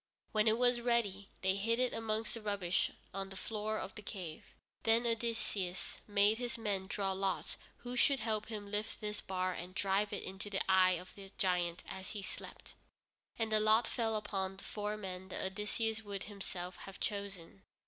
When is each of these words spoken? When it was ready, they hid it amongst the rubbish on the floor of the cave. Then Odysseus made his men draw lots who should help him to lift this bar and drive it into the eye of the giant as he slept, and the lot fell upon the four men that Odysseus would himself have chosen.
When 0.31 0.47
it 0.47 0.57
was 0.57 0.81
ready, 0.81 1.29
they 1.43 1.53
hid 1.53 1.79
it 1.79 1.93
amongst 1.93 2.33
the 2.33 2.41
rubbish 2.41 2.89
on 3.13 3.29
the 3.29 3.35
floor 3.35 3.77
of 3.77 3.93
the 3.93 4.01
cave. 4.01 4.43
Then 4.81 5.05
Odysseus 5.05 5.99
made 6.07 6.39
his 6.39 6.57
men 6.57 6.87
draw 6.87 7.11
lots 7.11 7.55
who 7.77 7.95
should 7.95 8.19
help 8.19 8.47
him 8.47 8.65
to 8.65 8.71
lift 8.71 8.99
this 8.99 9.21
bar 9.21 9.53
and 9.53 9.75
drive 9.75 10.11
it 10.11 10.23
into 10.23 10.49
the 10.49 10.61
eye 10.67 10.93
of 10.99 11.13
the 11.13 11.31
giant 11.37 11.83
as 11.87 12.13
he 12.13 12.23
slept, 12.23 12.73
and 13.37 13.51
the 13.51 13.59
lot 13.59 13.87
fell 13.87 14.15
upon 14.15 14.57
the 14.57 14.63
four 14.63 14.97
men 14.97 15.27
that 15.27 15.45
Odysseus 15.45 16.01
would 16.01 16.23
himself 16.23 16.77
have 16.77 16.99
chosen. 16.99 17.61